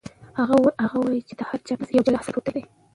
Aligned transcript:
هغه 0.83 0.97
وایي 1.03 1.21
چې 1.27 1.33
د 1.39 1.41
هر 1.49 1.59
چا 1.67 1.73
په 1.77 1.83
ذهن 1.87 1.91
کې 1.91 1.95
یو 1.97 2.05
جلا 2.07 2.19
اثر 2.21 2.33
پروت 2.33 2.47
دی. 2.55 2.63